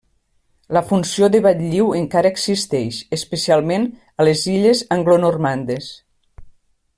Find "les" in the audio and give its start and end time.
4.29-4.43